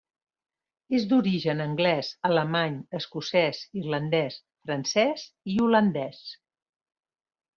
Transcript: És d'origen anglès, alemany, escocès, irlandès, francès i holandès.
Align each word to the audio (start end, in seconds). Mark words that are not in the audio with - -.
És 0.99 1.03
d'origen 1.09 1.59
anglès, 1.65 2.07
alemany, 2.29 2.79
escocès, 3.01 3.59
irlandès, 3.81 4.39
francès 4.69 5.27
i 5.57 5.61
holandès. 5.67 6.25